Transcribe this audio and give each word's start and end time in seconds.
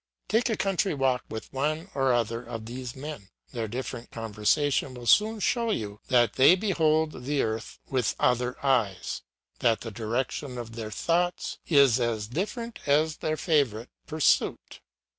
Take 0.27 0.49
a 0.49 0.57
country 0.57 0.95
walk 0.95 1.23
with 1.29 1.53
one 1.53 1.87
or 1.93 2.11
other 2.11 2.41
of 2.41 2.65
these 2.65 2.95
men; 2.95 3.29
their 3.51 3.67
different 3.67 4.09
conversation 4.09 4.95
will 4.95 5.05
soon 5.05 5.39
show 5.39 5.69
you 5.69 5.99
that 6.07 6.33
they 6.37 6.55
behold 6.55 7.25
the 7.25 7.43
earth 7.43 7.77
with 7.87 8.15
other 8.19 8.57
eyes, 8.65 9.21
and 9.53 9.59
that 9.59 9.81
the 9.81 9.91
direction 9.91 10.57
of 10.57 10.71
their 10.75 10.89
thoughts 10.89 11.59
is 11.67 11.99
as 11.99 12.25
different 12.25 12.79
as 12.87 13.17
their 13.17 13.37
favourite 13.37 13.89
pursuit. 14.07 14.79